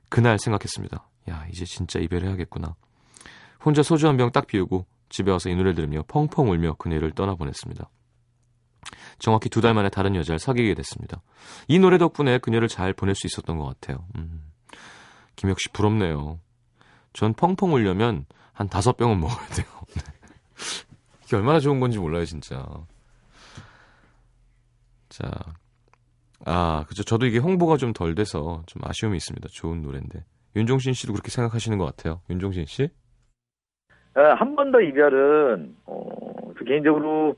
그날 0.10 0.38
생각했습니다. 0.40 1.08
야, 1.30 1.46
이제 1.52 1.66
진짜 1.66 2.00
이별해야겠구나. 2.00 2.76
혼자 3.64 3.82
소주 3.82 4.08
한 4.08 4.18
병 4.18 4.32
딱 4.32 4.46
비우고 4.48 4.86
집에 5.10 5.32
와서 5.32 5.50
이 5.50 5.54
노래를 5.56 5.76
들으며 5.76 6.04
펑펑 6.08 6.50
울며 6.50 6.74
그녀를 6.76 7.12
떠나보냈습니다. 7.12 7.90
정확히 9.20 9.50
두 9.50 9.62
달 9.62 9.74
만에 9.74 9.90
다른 9.90 10.16
여자를 10.16 10.40
사귀게 10.40 10.74
됐습니다. 10.76 11.22
이 11.68 11.80
노래 11.80 11.98
덕분에 11.98 12.40
그녀를 12.40 12.68
잘 12.68 12.94
보낼 12.94 13.16
수 13.16 13.26
있었던 13.28 13.58
것 13.58 13.66
같아요. 13.66 14.06
음, 14.18 14.44
김혁 15.38 15.60
씨 15.62 15.70
부럽네요. 15.70 16.40
전 17.14 17.34
펑펑 17.34 17.74
울려면 17.74 18.26
한 18.52 18.68
다섯 18.68 18.98
병은 18.98 19.20
먹어야 19.20 19.48
돼요. 19.50 19.66
네. 19.96 20.02
이게 21.24 21.36
얼마나 21.38 21.60
좋은 21.60 21.80
건지 21.80 21.98
몰라요, 22.00 22.26
진짜. 22.26 22.66
자, 25.10 25.30
아, 26.46 26.84
그죠. 26.88 27.04
저도 27.04 27.26
이게 27.26 27.38
홍보가 27.40 27.78
좀 27.78 27.94
덜 27.94 28.16
돼서 28.16 28.64
좀 28.66 28.82
아쉬움이 28.86 29.16
있습니다. 29.18 29.48
좋은 29.52 29.82
노래인데. 29.82 30.24
윤종신 30.56 30.94
씨도 30.94 31.14
그렇게 31.14 31.30
생각하시는 31.32 31.78
것 31.78 31.86
같아요. 31.86 32.22
윤종신 32.30 32.66
씨? 32.66 32.90
한 34.16 34.56
번 34.56 34.72
더 34.72 34.80
이별은 34.82 35.76
어, 35.86 36.54
저 36.58 36.66
개인적으로 36.66 37.36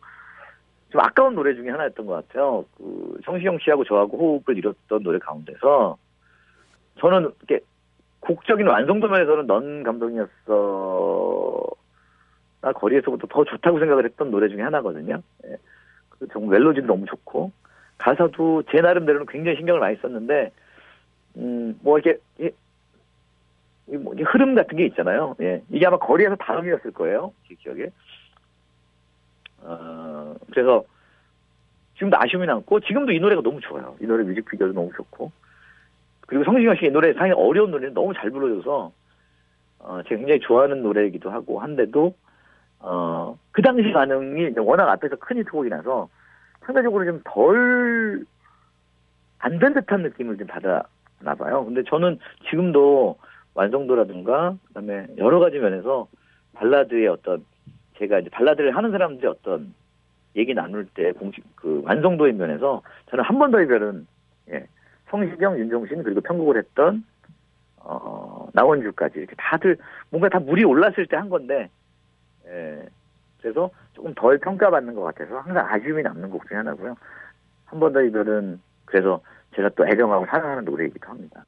좀 0.89 1.01
아까운 1.01 1.33
노래 1.35 1.53
중에 1.55 1.69
하나였던 1.69 2.05
것 2.05 2.27
같아요. 2.27 2.65
그 2.77 3.19
성시경 3.25 3.59
씨하고 3.63 3.83
저하고 3.85 4.17
호흡을 4.17 4.57
이뤘던 4.57 5.03
노래 5.03 5.19
가운데서 5.19 5.97
저는 6.99 7.31
이렇게 7.47 7.63
곡적인 8.21 8.67
완성도 8.67 9.07
면에서는 9.07 9.47
넌 9.47 9.83
감동이었어. 9.83 11.63
나 12.61 12.71
거리에서부터 12.73 13.27
더 13.27 13.43
좋다고 13.45 13.79
생각을 13.79 14.05
했던 14.05 14.31
노래 14.31 14.49
중에 14.49 14.61
하나거든요. 14.61 15.21
예. 15.45 15.57
그 16.09 16.27
정말 16.33 16.59
멜로디도 16.59 16.87
너무 16.87 17.05
좋고 17.05 17.51
가사도 17.97 18.63
제 18.71 18.81
나름대로는 18.81 19.25
굉장히 19.27 19.57
신경을 19.57 19.79
많이 19.79 19.95
썼는데 19.97 20.51
음, 21.37 21.79
뭐 21.81 21.97
이렇게 21.97 22.19
이- 22.39 22.51
이 23.87 23.97
뭐, 23.97 24.13
이 24.15 24.21
흐름 24.23 24.55
같은 24.55 24.77
게 24.77 24.85
있잖아요. 24.87 25.35
예. 25.41 25.61
이게 25.69 25.85
아마 25.85 25.97
거리에서 25.97 26.35
다음이었을 26.35 26.91
거예요. 26.91 27.33
제 27.47 27.55
기억에. 27.55 27.89
어, 29.61 30.35
그래서 30.51 30.83
지금도 31.95 32.17
아쉬움이 32.19 32.45
남고 32.45 32.79
지금도 32.81 33.11
이 33.11 33.19
노래가 33.19 33.41
너무 33.41 33.59
좋아요. 33.61 33.95
이 34.01 34.05
노래 34.05 34.23
뮤직비디오도 34.23 34.73
너무 34.73 34.91
좋고 34.95 35.31
그리고 36.27 36.43
성시경 36.43 36.75
씨이 36.75 36.89
노래 36.89 37.13
상당히 37.13 37.33
어려운 37.33 37.71
노래는 37.71 37.93
너무 37.93 38.13
잘 38.13 38.31
불러줘서 38.31 38.91
어, 39.79 40.01
제가 40.03 40.17
굉장히 40.17 40.39
좋아하는 40.41 40.81
노래이기도 40.81 41.29
하고 41.29 41.59
한데도 41.59 42.15
어, 42.79 43.37
그 43.51 43.61
당시 43.61 43.91
반응이 43.91 44.53
워낙 44.57 44.89
앞에서 44.91 45.15
큰 45.17 45.37
히트곡이라서 45.37 46.09
상대적으로 46.65 47.05
좀 47.05 47.21
덜 47.25 48.25
안 49.39 49.59
된 49.59 49.73
듯한 49.73 50.01
느낌을 50.01 50.37
좀 50.37 50.47
받아나 50.47 51.35
봐요. 51.37 51.63
근데 51.65 51.83
저는 51.83 52.17
지금도 52.49 53.17
완성도라든가 53.53 54.57
그다음에 54.67 55.07
여러 55.17 55.39
가지 55.39 55.59
면에서 55.59 56.07
발라드의 56.53 57.07
어떤 57.07 57.45
제가 57.97 58.19
이제 58.19 58.29
발라드를 58.29 58.75
하는 58.75 58.91
사람들의 58.91 59.29
어떤 59.29 59.73
얘기 60.35 60.53
나눌 60.53 60.85
때 60.85 61.11
공식 61.13 61.43
그 61.55 61.81
완성도의 61.85 62.33
면에서 62.33 62.81
저는 63.09 63.23
한 63.23 63.37
번 63.37 63.51
더 63.51 63.61
이별은 63.61 64.07
예, 64.51 64.65
성시경, 65.09 65.59
윤종신 65.59 66.03
그리고 66.03 66.21
편곡을 66.21 66.57
했던 66.57 67.05
어, 67.77 68.47
나원주까지 68.53 69.19
이렇게 69.19 69.35
다들 69.37 69.77
뭔가 70.09 70.27
다 70.29 70.39
물이 70.39 70.63
올랐을 70.63 71.05
때 71.07 71.15
한 71.15 71.29
건데 71.29 71.69
예, 72.47 72.81
그래서 73.45 73.69
조금 73.93 74.11
덜 74.15 74.39
평가받는 74.39 74.95
것 74.95 75.03
같아서 75.03 75.37
항상 75.37 75.67
아쉬움이 75.69 76.01
남는 76.01 76.31
곡 76.31 76.47
중에 76.47 76.57
하나고요. 76.57 76.95
한 77.65 77.79
번 77.79 77.93
더 77.93 78.01
이별은 78.01 78.59
그래서 78.85 79.21
제가 79.55 79.69
또 79.75 79.85
애정하고 79.87 80.25
사랑하는 80.25 80.65
노래이기도 80.65 81.07
합니다. 81.07 81.45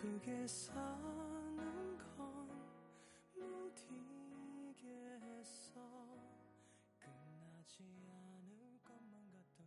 그게 0.00 0.46
사는 0.46 1.98
건 2.16 2.48
무디게 3.34 4.88
해서 5.20 5.78
끝나지 6.98 7.84
않을 8.08 8.80
것만 8.82 9.30
같던 9.30 9.66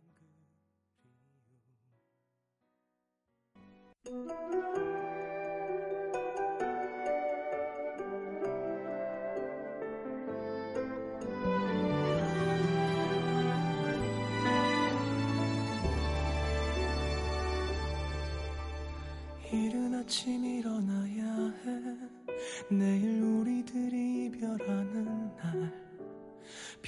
그리움 4.02 4.83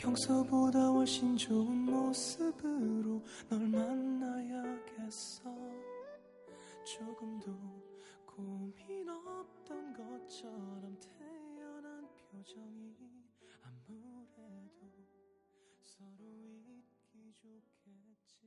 평소보다 0.06 0.78
훨씬 0.78 1.36
좋은 1.36 1.66
모습으로 1.66 3.20
널 3.50 3.58
만나야겠어 3.58 5.50
조금도 6.84 7.50
고민 8.24 9.08
없던 9.08 9.92
것처럼 9.94 10.96
태연한 11.00 12.06
표정이 12.30 12.94
아무래도 13.64 14.42
서로 15.82 16.22
잊기 16.68 17.58
좋겠지 17.82 18.46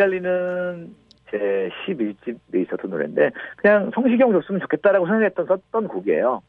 알리는 0.00 0.94
제 1.32 1.68
11집에 1.88 2.62
있었던 2.62 2.90
노래인데 2.92 3.32
그냥 3.56 3.90
성시경 3.92 4.30
줬으면 4.30 4.60
좋겠다라고 4.60 5.06
생각했던 5.06 5.46
썼던 5.46 5.88
곡이에요. 5.88 6.42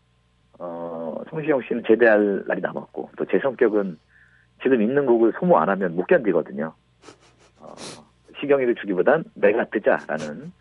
어, 1.26 1.30
성시경 1.30 1.62
씨는 1.68 1.84
제대할 1.88 2.44
날이 2.48 2.62
남았고 2.62 3.12
또 3.18 3.26
제 3.26 3.40
성격은 3.40 3.98
지금 4.64 4.82
있는 4.82 5.06
곡을 5.06 5.34
소모 5.40 5.58
안 5.58 5.70
하면 5.70 5.96
못 5.96 6.06
견디거든요. 6.08 6.74
어, 7.60 7.76
시경이를 8.40 8.76
주기보단 8.76 9.24
내가 9.34 9.66
뜨자라는 9.66 10.52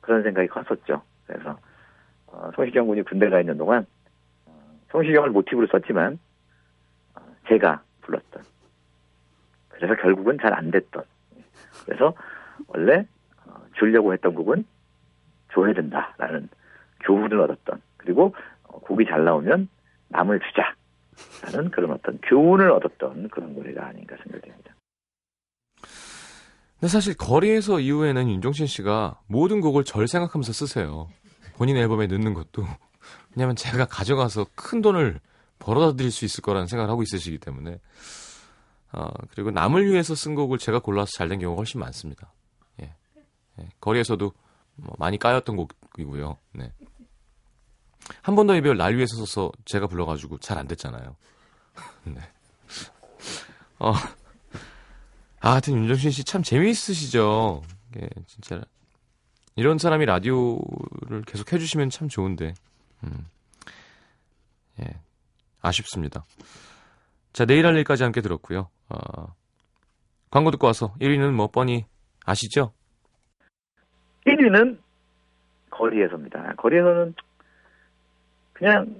그런 0.00 0.22
생각이 0.22 0.48
컸었죠. 0.48 1.02
그래서 1.26 1.58
어, 2.26 2.50
성시경 2.56 2.86
군이 2.86 3.02
군대 3.02 3.28
가 3.28 3.40
있는 3.40 3.58
동안 3.58 3.86
어, 4.46 4.52
성시경을 4.90 5.30
모티브로 5.30 5.66
썼지만 5.68 6.18
어, 7.14 7.20
제가 7.48 7.82
불렀던 8.02 8.42
그래서 9.70 9.94
결국은 9.96 10.38
잘 10.38 10.52
안 10.54 10.70
됐던 10.70 11.04
그래서 11.84 12.14
원래 12.68 13.06
어, 13.46 13.54
주려고 13.74 14.12
했던 14.12 14.34
곡은 14.34 14.64
줘야 15.52 15.72
된다라는 15.72 16.48
교훈을 17.04 17.40
얻었던 17.40 17.80
그리고 17.96 18.34
어, 18.64 18.78
곡이 18.80 19.06
잘 19.06 19.24
나오면 19.24 19.68
남을 20.10 20.40
주자라는 20.40 21.70
그런 21.70 21.92
어떤 21.92 22.18
교훈을 22.20 22.70
얻었던 22.70 23.28
그런 23.28 23.54
노래가 23.54 23.86
아닌가 23.86 24.16
생각됩니다. 24.22 24.74
근데 26.78 26.88
사실 26.88 27.14
거리에서 27.16 27.80
이후에는 27.80 28.28
윤종신 28.28 28.66
씨가 28.66 29.20
모든 29.26 29.60
곡을 29.60 29.84
절 29.84 30.08
생각하면서 30.08 30.52
쓰세요. 30.52 31.08
본인 31.56 31.76
앨범에 31.76 32.06
넣는 32.06 32.32
것도. 32.34 32.64
왜냐면 33.34 33.54
제가 33.54 33.84
가져가서 33.84 34.46
큰 34.54 34.80
돈을 34.80 35.20
벌어다 35.58 35.94
드릴 35.94 36.10
수 36.10 36.24
있을 36.24 36.42
거라는 36.42 36.66
생각을 36.66 36.90
하고 36.90 37.02
있으시기 37.02 37.38
때문에. 37.38 37.78
어, 38.92 39.08
그리고 39.30 39.50
남을 39.50 39.86
위해서 39.86 40.14
쓴 40.14 40.34
곡을 40.34 40.58
제가 40.58 40.80
골라서 40.80 41.10
잘 41.16 41.28
된 41.28 41.38
경우가 41.38 41.60
훨씬 41.60 41.80
많습니다. 41.80 42.32
예. 42.80 42.94
예. 43.60 43.68
거리에서도 43.80 44.32
뭐 44.76 44.94
많이 44.98 45.18
까였던 45.18 45.56
곡이고요. 45.56 46.38
네. 46.54 46.72
한 48.22 48.34
번 48.34 48.46
더 48.46 48.54
이별 48.56 48.76
날 48.76 48.94
위해서 48.96 49.16
써서 49.16 49.50
제가 49.64 49.86
불러가지고 49.86 50.38
잘 50.38 50.58
안 50.58 50.66
됐잖아요. 50.66 51.16
네. 52.04 52.20
어, 53.78 53.92
아, 55.40 55.50
하여튼 55.52 55.74
윤정신 55.74 56.10
씨 56.10 56.24
참 56.24 56.42
재미있으시죠. 56.42 57.62
예, 58.00 58.08
진짜. 58.26 58.60
이런 59.56 59.78
사람이 59.78 60.04
라디오를 60.06 61.22
계속 61.26 61.52
해주시면 61.52 61.90
참 61.90 62.08
좋은데. 62.08 62.54
음. 63.04 63.26
예, 64.80 64.86
아쉽습니다. 65.60 66.24
자, 67.32 67.44
내일 67.44 67.66
할 67.66 67.76
일까지 67.76 68.02
함께 68.02 68.20
들었고요. 68.20 68.68
어, 68.88 69.34
광고 70.30 70.50
듣고 70.50 70.66
와서 70.66 70.94
1위는 71.00 71.32
뭐 71.32 71.46
뻔히 71.48 71.84
아시죠? 72.24 72.72
1위는 74.26 74.78
거리에서입니다. 75.70 76.54
거리에서는 76.56 77.14
그냥 78.60 78.94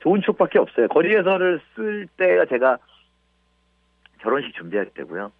좋은 0.00 0.20
추억밖에 0.22 0.58
없어요. 0.58 0.88
거리에서를 0.88 1.60
쓸 1.74 2.08
때가 2.16 2.46
제가 2.46 2.78
결혼식 4.18 4.52
준비할 4.54 4.86
때고요. 4.90 5.32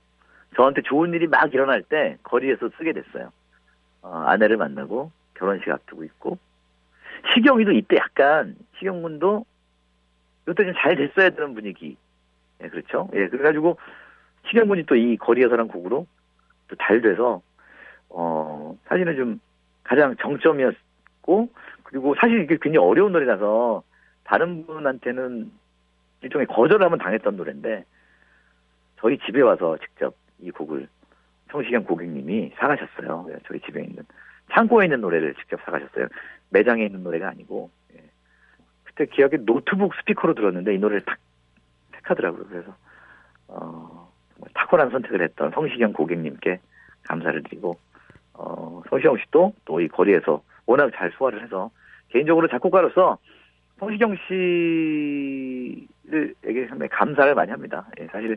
저한테 0.56 0.82
좋은 0.82 1.12
일이 1.12 1.26
막 1.26 1.52
일어날 1.52 1.82
때 1.82 2.16
거리에서 2.22 2.70
쓰게 2.78 2.92
됐어요. 2.92 3.32
어, 4.02 4.24
아내를 4.28 4.56
만나고 4.56 5.10
결혼식 5.34 5.68
앞두고 5.70 6.04
있고 6.04 6.38
시경이도 7.34 7.72
이때 7.72 7.96
약간 7.96 8.54
시경군도 8.78 9.44
이때 10.48 10.64
좀 10.64 10.72
잘 10.78 10.94
됐어야 10.96 11.30
되는 11.30 11.52
분위기. 11.54 11.96
예, 12.62 12.68
그렇죠. 12.68 13.10
예, 13.14 13.26
그래가지고 13.28 13.76
시경군이 14.48 14.84
또 14.86 14.94
이 14.94 15.16
거리에서란 15.16 15.66
곡으로 15.68 16.06
또 16.68 16.76
잘 16.76 17.00
돼서 17.02 17.42
어 18.08 18.78
사실은 18.86 19.16
좀 19.16 19.40
가장 19.82 20.14
정점이었고 20.16 21.50
그리고 21.88 22.14
사실 22.20 22.42
이게 22.42 22.58
굉장히 22.60 22.86
어려운 22.86 23.12
노래라서 23.12 23.82
다른 24.24 24.66
분한테는 24.66 25.50
일종의 26.20 26.46
거절하면 26.46 26.98
당했던 26.98 27.36
노래인데 27.36 27.84
저희 29.00 29.18
집에 29.18 29.40
와서 29.40 29.78
직접 29.78 30.14
이 30.40 30.50
곡을 30.50 30.86
성시경 31.50 31.84
고객님이 31.84 32.52
사가셨어요. 32.58 33.28
예, 33.30 33.38
저희 33.46 33.58
집에 33.60 33.82
있는 33.82 34.02
창고에 34.52 34.84
있는 34.84 35.00
노래를 35.00 35.34
직접 35.36 35.60
사가셨어요. 35.64 36.08
매장에 36.50 36.84
있는 36.84 37.02
노래가 37.02 37.28
아니고 37.28 37.70
예. 37.94 38.02
그때 38.84 39.06
기억에 39.06 39.38
노트북 39.38 39.94
스피커로 39.94 40.34
들었는데 40.34 40.74
이 40.74 40.78
노래를 40.78 41.06
딱 41.06 41.16
택하더라고요. 41.92 42.44
그래서 42.50 42.76
어, 43.48 44.12
탁월한 44.52 44.90
선택을 44.90 45.22
했던 45.22 45.52
성시경 45.52 45.94
고객님께 45.94 46.60
감사를 47.08 47.42
드리고 47.44 47.78
어, 48.34 48.82
성시경 48.90 49.16
씨도 49.16 49.54
또 49.64 49.80
이 49.80 49.88
거리에서 49.88 50.42
워낙 50.66 50.90
잘 50.94 51.10
소화를 51.12 51.42
해서 51.42 51.70
개인적으로 52.08 52.48
작곡가로서 52.48 53.18
성시경 53.78 54.16
씨를 54.26 55.86
에게 56.44 56.66
상당히 56.66 56.88
감사를 56.90 57.34
많이 57.34 57.50
합니다. 57.50 57.86
예, 58.00 58.06
사실 58.06 58.36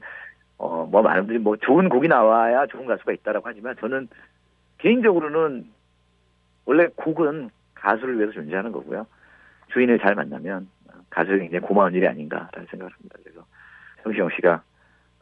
어, 0.57 0.85
뭐 0.85 1.01
많은 1.01 1.21
분들이 1.21 1.39
뭐 1.39 1.57
좋은 1.57 1.89
곡이 1.89 2.07
나와야 2.07 2.67
좋은 2.67 2.85
가수가 2.85 3.11
있다라고 3.13 3.47
하지만 3.47 3.75
저는 3.79 4.07
개인적으로는 4.77 5.65
원래 6.65 6.87
곡은 6.95 7.49
가수를 7.73 8.17
위해서 8.17 8.33
존재하는 8.33 8.71
거고요. 8.71 9.07
주인을 9.73 9.99
잘 9.99 10.15
만나면 10.15 10.69
가수에게 11.09 11.43
굉장히 11.43 11.65
고마운 11.65 11.93
일이 11.93 12.07
아닌가라는 12.07 12.67
생각을 12.69 12.93
합니다. 12.93 13.17
그래서 13.23 13.45
성시경 14.03 14.29
씨가 14.35 14.61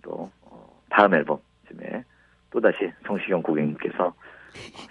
또 0.02 0.30
어, 0.42 0.82
다음 0.90 1.14
앨범쯤에 1.14 2.04
또다시 2.52 2.92
성시경 3.06 3.42
고객님께서 3.42 4.14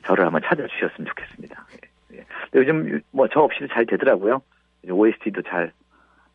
저를 0.05 0.25
한번 0.25 0.41
찾아주셨으면 0.43 1.07
좋겠습니다. 1.09 1.67
예, 1.75 1.89
예. 2.15 2.25
요즘 2.55 3.01
뭐 3.11 3.29
저 3.29 3.41
없이도 3.41 3.69
잘 3.69 3.87
되더라고요. 3.87 4.41
OST도 4.89 5.43
잘 5.43 5.73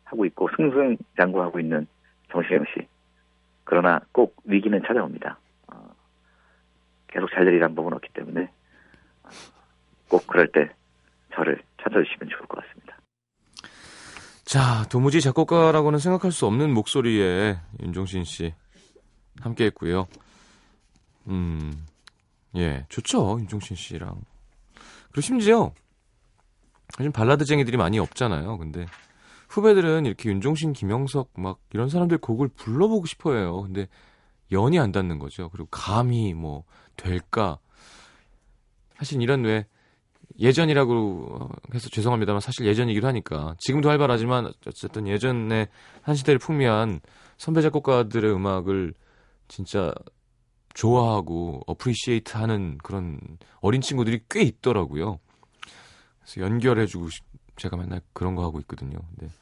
하고 0.04 0.24
있고 0.26 0.48
승승장구하고 0.56 1.58
있는 1.60 1.86
정시경 2.30 2.64
씨. 2.74 2.86
그러나 3.64 4.00
꼭 4.12 4.36
위기는 4.44 4.80
찾아옵니다. 4.86 5.38
어, 5.68 5.94
계속 7.08 7.30
잘 7.30 7.44
되리란 7.44 7.74
법은 7.74 7.92
없기 7.94 8.10
때문에 8.12 8.50
어, 9.22 9.28
꼭 10.08 10.26
그럴 10.26 10.46
때 10.48 10.70
저를 11.34 11.60
찾아주시면 11.82 12.28
좋을 12.28 12.46
것 12.46 12.62
같습니다. 12.62 12.96
자, 14.44 14.84
도무지 14.90 15.20
작곡가라고는 15.20 15.98
생각할 15.98 16.30
수 16.30 16.46
없는 16.46 16.72
목소리에 16.72 17.56
윤종신 17.82 18.24
씨 18.24 18.54
함께 19.40 19.64
했고요. 19.66 20.06
음, 21.28 21.72
예, 22.54 22.84
좋죠. 22.88 23.38
윤종신 23.40 23.74
씨랑. 23.76 24.20
그리고 25.14 25.20
심지어 25.20 25.72
요즘 26.98 27.12
발라드쟁이들이 27.12 27.76
많이 27.76 28.00
없잖아요. 28.00 28.58
근데 28.58 28.86
후배들은 29.48 30.06
이렇게 30.06 30.28
윤종신, 30.28 30.72
김영석 30.72 31.30
막 31.36 31.60
이런 31.72 31.88
사람들 31.88 32.18
곡을 32.18 32.48
불러보고 32.48 33.06
싶어해요. 33.06 33.62
근데 33.62 33.86
연이 34.50 34.76
안 34.80 34.90
닿는 34.90 35.20
거죠. 35.20 35.50
그리고 35.50 35.68
감히 35.70 36.34
뭐 36.34 36.64
될까? 36.96 37.58
사실 38.96 39.22
이런 39.22 39.44
왜 39.44 39.66
예전이라고 40.40 41.48
해서 41.72 41.88
죄송합니다만 41.90 42.40
사실 42.40 42.66
예전이기도 42.66 43.06
하니까 43.06 43.54
지금도 43.60 43.88
활발하지만 43.88 44.52
어쨌든 44.66 45.06
예전에 45.06 45.68
한 46.02 46.16
시대를 46.16 46.40
풍미한 46.40 47.00
선배 47.36 47.62
작곡가들의 47.62 48.32
음악을 48.32 48.94
진짜 49.46 49.94
좋아하고 50.74 51.62
appreciate 51.66 52.36
하는 52.36 52.78
그런 52.82 53.20
어린 53.60 53.80
친구들이 53.80 54.24
꽤 54.28 54.42
있더라고요. 54.42 55.18
그래서 56.20 56.40
연결해주고 56.40 57.08
싶- 57.10 57.24
제가 57.56 57.76
맨날 57.76 58.00
그런 58.12 58.34
거 58.34 58.42
하고 58.44 58.58
있거든요. 58.60 58.98
근데 59.16 59.32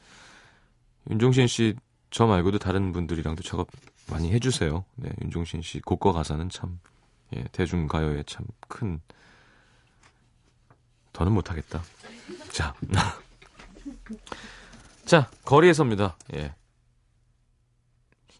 윤종신 1.09 1.47
씨 1.47 1.73
저 2.11 2.27
말고도 2.27 2.59
다른 2.59 2.91
분들이랑도 2.91 3.41
작업 3.41 3.69
많이 4.07 4.31
해주세요. 4.31 4.85
네, 4.97 5.09
윤종신 5.23 5.63
씨 5.63 5.79
곡과 5.81 6.11
가사는 6.11 6.47
참 6.49 6.79
예, 7.35 7.43
대중 7.51 7.87
가요에 7.87 8.21
참 8.27 8.45
큰 8.67 9.01
더는 11.11 11.31
못하겠다. 11.31 11.81
자, 12.51 12.75
자 15.05 15.29
거리에서입니다. 15.45 16.17
예. 16.35 16.53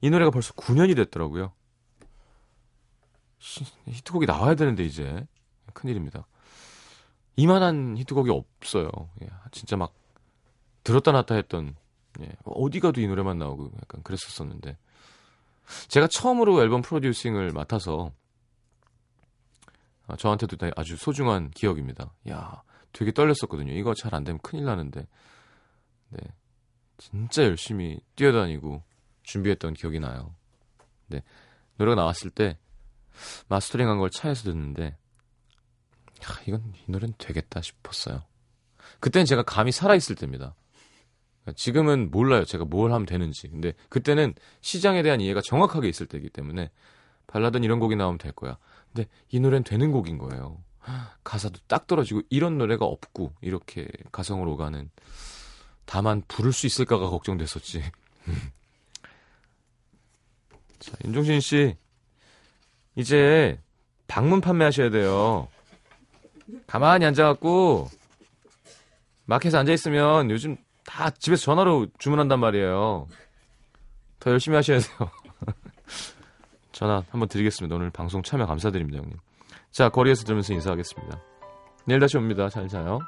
이 0.02 0.10
노래가 0.12 0.30
벌써 0.32 0.54
9년이 0.54 0.96
됐더라고요. 0.96 1.52
시- 3.44 3.66
히트곡이 3.88 4.26
나와야 4.26 4.56
되는데 4.56 4.86
이제 4.86 5.28
큰일입니다. 5.74 6.26
이만한 7.36 7.98
히트곡이 7.98 8.30
없어요. 8.32 8.90
예, 9.22 9.30
진짜 9.52 9.76
막 9.76 9.94
들었다 10.84 11.12
놨다 11.12 11.36
했던 11.36 11.76
예, 12.22 12.30
어디 12.46 12.80
가도 12.80 13.02
이 13.02 13.08
노래만 13.08 13.38
나오고 13.40 13.72
약간 13.82 14.02
그랬었었는데 14.04 14.78
제가 15.90 16.08
처음으로 16.08 16.62
앨범 16.62 16.82
프로듀싱을 16.82 17.52
맡아서 17.52 18.12
아, 20.08 20.16
저한테도 20.16 20.58
다- 20.58 20.70
아주 20.76 20.96
소중한 20.98 21.50
기억입니다. 21.52 22.14
야, 22.30 22.62
되게 22.92 23.12
떨렸었거든요. 23.12 23.74
이거 23.74 23.94
잘 23.94 24.14
안 24.14 24.24
되면 24.24 24.40
큰일 24.42 24.66
나는데. 24.66 25.08
네. 26.10 26.20
진짜 26.98 27.44
열심히 27.44 28.00
뛰어다니고 28.16 28.84
준비했던 29.24 29.74
기억이 29.74 30.00
나요. 30.00 30.34
네. 31.08 31.24
노래가 31.78 31.96
나왔을 31.96 32.30
때 32.30 32.58
마스터링 33.48 33.88
한 33.88 33.98
걸 34.00 34.10
차에서 34.10 34.44
듣는데 34.44 34.98
야, 36.24 36.28
이건 36.48 36.74
이 36.76 36.92
노래는 36.92 37.14
되겠다 37.18 37.62
싶었어요. 37.62 38.24
그때는 39.00 39.26
제가 39.26 39.44
감이 39.44 39.72
살아있을 39.72 40.16
때입니다. 40.16 40.56
지금은 41.56 42.10
몰라요. 42.12 42.46
제가 42.46 42.64
뭘 42.64 42.94
하면 42.94 43.06
되는지. 43.06 43.50
근데 43.50 43.74
그때는 43.90 44.34
시장에 44.62 45.04
대한 45.04 45.20
이해가 45.20 45.42
정확하게 45.42 45.90
있을 45.90 46.08
때이기 46.08 46.30
때문에 46.30 46.72
발라드는 47.28 47.66
이런 47.66 47.80
곡이 47.80 47.98
나오면 47.98 48.18
될 48.18 48.32
거야. 48.32 48.58
근데 48.94 49.10
이 49.30 49.40
노래는 49.42 49.64
되는 49.66 49.92
곡인 49.92 50.18
거예요. 50.18 50.64
가사도 51.24 51.60
딱 51.68 51.88
떨어지고 51.88 52.22
이런 52.30 52.58
노래가 52.58 52.86
없고 52.86 53.34
이렇게 53.42 53.88
가성으로 54.12 54.54
오가는 54.54 54.90
다만 55.86 56.24
부를 56.28 56.54
수 56.54 56.66
있을까가 56.66 57.10
걱정됐었지. 57.10 57.84
자, 60.80 60.92
윤종신 61.06 61.40
씨 61.42 61.76
이제 62.96 63.60
방문 64.08 64.42
판매하셔야 64.42 64.90
돼요. 64.90 65.48
가만히 66.68 67.06
앉아갖고 67.06 67.90
마켓에 69.26 69.58
앉아 69.58 69.72
있으면 69.72 70.30
요즘 70.30 70.58
다 70.86 71.10
집에서 71.10 71.44
전화로 71.44 71.88
주문한단 71.98 72.40
말이에요. 72.40 73.08
더 74.20 74.32
열심히 74.32 74.56
하셔야 74.56 74.80
돼요. 74.80 75.10
전화 76.72 77.04
한번 77.10 77.30
드리겠습니다. 77.30 77.76
오늘 77.76 77.90
방송 77.90 78.22
참여 78.22 78.46
감사드립니다, 78.46 79.00
형님. 79.00 79.18
자, 79.72 79.90
거리에서 79.90 80.24
들으면서 80.24 80.54
인사하겠습니다. 80.54 81.20
내일 81.86 82.00
다시 82.00 82.18
옵니다. 82.18 82.50
잘 82.50 82.68
자요. 82.68 83.00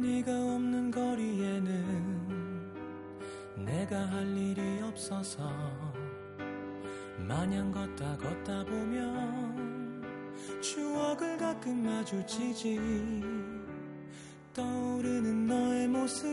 네가 0.00 0.30
없는 0.32 0.90
거리에는 0.90 2.28
내가 3.56 3.98
할 4.10 4.26
일이 4.36 4.80
없어서 4.82 5.50
마냥 7.18 7.70
걷다 7.72 8.16
걷다 8.16 8.64
보면 8.64 10.02
추억을 10.60 11.36
가끔 11.36 11.84
마주치지 11.84 12.78
떠오르는 14.54 15.46
너의 15.46 15.88
모습 15.88 16.28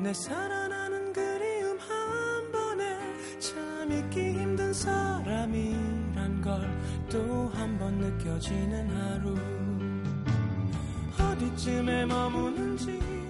내 0.00 0.12
살아나는 0.12 1.12
그리움 1.12 1.78
한 1.78 2.52
번에 2.52 2.98
참 3.38 3.92
잊기 3.92 4.32
힘든 4.32 4.72
사람이란 4.72 6.40
걸 6.42 6.82
또 7.12 7.50
한 7.54 7.78
번 7.78 7.98
느껴지는 7.98 8.88
하루 8.88 9.36
어디쯤에 11.52 12.06
머무는지 12.06 13.21